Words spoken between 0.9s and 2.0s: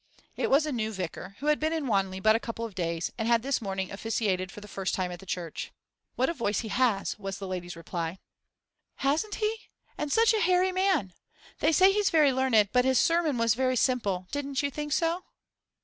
vicar, who had been in